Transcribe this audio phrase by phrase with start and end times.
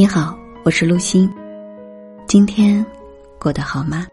[0.00, 0.34] 你好，
[0.64, 1.30] 我是陆欣。
[2.26, 2.82] 今天
[3.38, 4.06] 过得好吗？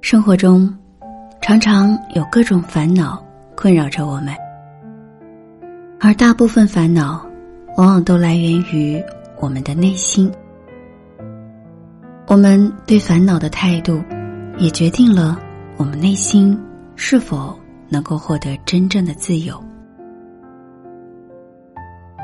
[0.00, 0.74] 生活中，
[1.42, 3.22] 常常有各种烦恼
[3.54, 4.34] 困扰着我们，
[6.00, 7.22] 而大部分烦恼，
[7.76, 9.04] 往往都来源于
[9.38, 10.32] 我们的内心。
[12.28, 14.02] 我们对烦恼的态度，
[14.56, 15.38] 也决定了
[15.76, 16.58] 我们内心
[16.96, 17.58] 是否
[17.88, 19.62] 能够获得真正的自由。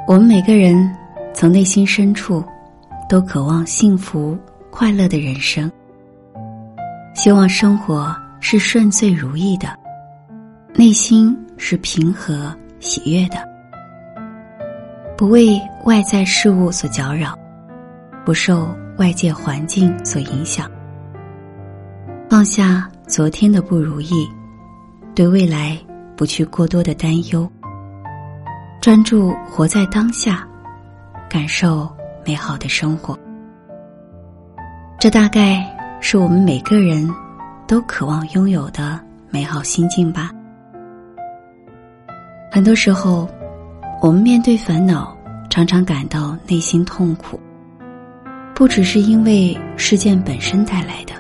[0.07, 0.91] 我们每个人
[1.35, 2.43] 从内心深处，
[3.09, 4.39] 都渴望幸福
[4.71, 5.71] 快乐的人生，
[7.15, 9.77] 希望生活是顺遂如意的，
[10.75, 13.37] 内心是平和喜悦的，
[15.19, 17.37] 不为外在事物所搅扰，
[18.25, 18.75] 不受。
[18.99, 20.69] 外界环境所影响，
[22.29, 24.29] 放下昨天的不如意，
[25.15, 25.79] 对未来
[26.17, 27.49] 不去过多的担忧，
[28.81, 30.45] 专注活在当下，
[31.31, 31.89] 感受
[32.27, 33.17] 美好的生活。
[34.99, 35.65] 这大概
[36.01, 37.09] 是我们每个人
[37.69, 40.33] 都渴望拥有的美好心境吧。
[42.51, 43.29] 很多时候，
[44.03, 45.17] 我们面对烦恼，
[45.49, 47.39] 常常感到内心痛苦。
[48.59, 51.15] 不只是因为事件本身带来的，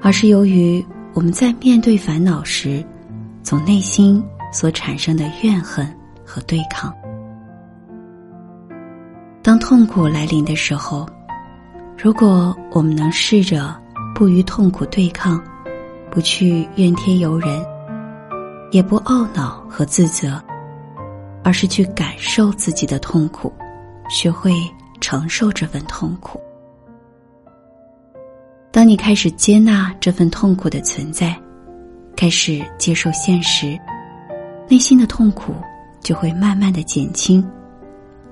[0.00, 2.82] 而是由于我们在面对烦恼时，
[3.42, 5.86] 从内心所产生的怨恨
[6.24, 6.90] 和对抗。
[9.42, 11.06] 当痛苦来临的时候，
[11.94, 13.78] 如果我们能试着
[14.14, 15.38] 不与痛苦对抗，
[16.10, 17.62] 不去怨天尤人，
[18.70, 20.42] 也不懊恼和自责，
[21.42, 23.52] 而是去感受自己的痛苦，
[24.08, 24.54] 学会。
[25.04, 26.40] 承受这份痛苦。
[28.72, 31.38] 当你开始接纳这份痛苦的存在，
[32.16, 33.78] 开始接受现实，
[34.66, 35.56] 内心的痛苦
[36.00, 37.46] 就会慢慢的减轻，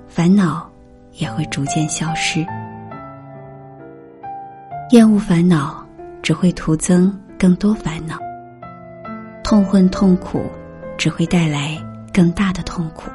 [0.09, 0.67] 烦恼
[1.13, 2.43] 也会逐渐消失。
[4.93, 5.87] 厌恶烦恼
[6.23, 8.19] 只会徒增更多烦恼，
[9.45, 10.47] 痛恨痛苦
[10.97, 11.77] 只会带来
[12.15, 13.11] 更大的痛苦。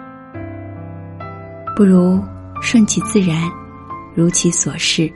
[1.75, 2.21] 不如。
[2.61, 3.49] 顺其自然，
[4.15, 5.11] 如其所示，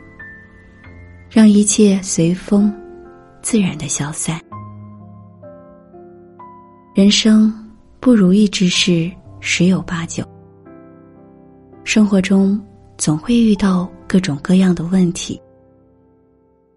[1.30, 2.74] 让一切随风，
[3.42, 4.40] 自然的消散。
[6.94, 7.54] 人生
[8.00, 10.24] 不如意之事十有八九，
[11.84, 12.60] 生活中
[12.98, 15.42] 总会遇到各种各样的问题。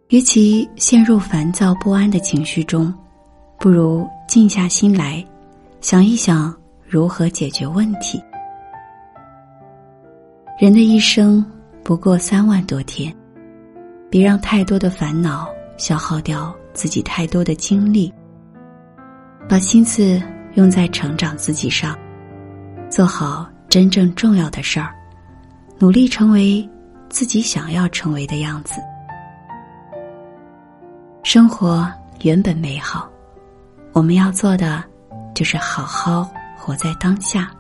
[0.08, 2.92] 与其陷入烦躁不安的情绪中，
[3.58, 5.24] 不如静下心来，
[5.80, 6.54] 想一想
[6.86, 8.22] 如何解决问题。
[10.56, 11.44] 人的一生
[11.82, 13.12] 不过三万多天，
[14.08, 18.12] 别让太多的烦恼消耗掉自己太多的精力。
[19.48, 20.22] 把心思
[20.54, 21.98] 用在成长自己上，
[22.88, 24.94] 做好真正重要的事儿，
[25.80, 26.66] 努力成为
[27.08, 28.80] 自己想要成为的样子。
[31.24, 31.90] 生活
[32.22, 33.10] 原本美好，
[33.92, 34.84] 我们要做的
[35.34, 37.50] 就是好好活在当下，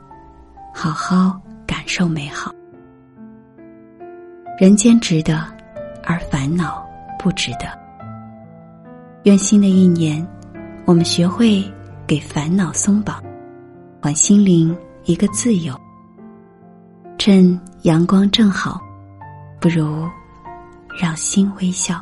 [0.72, 2.54] 好好感受美好。
[4.56, 5.44] 人间值得，
[6.04, 6.86] 而烦恼
[7.18, 7.66] 不值得。
[9.24, 10.24] 愿新的一年，
[10.84, 11.64] 我们学会
[12.06, 13.20] 给烦恼松绑，
[14.00, 14.76] 还心灵
[15.06, 15.74] 一个自由。
[17.18, 18.80] 趁阳光正好，
[19.60, 20.08] 不如
[21.00, 22.00] 让心微笑。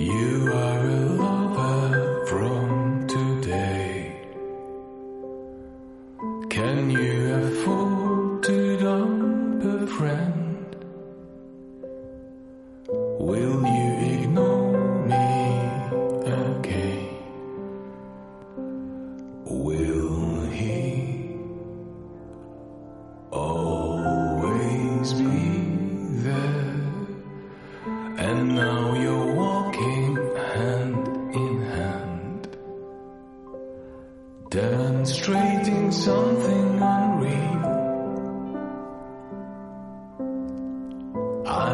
[0.00, 0.69] You are.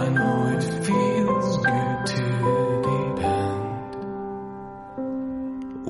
[0.06, 2.22] I know it feels good to
[2.86, 3.94] depend.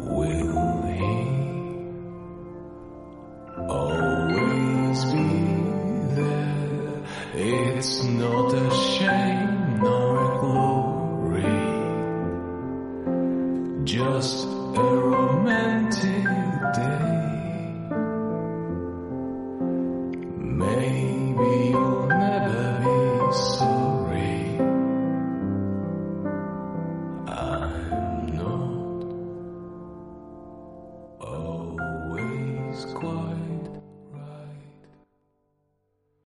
[0.09, 1.17] Will he
[3.69, 5.29] always be
[6.17, 7.05] there?
[7.35, 8.71] It's not a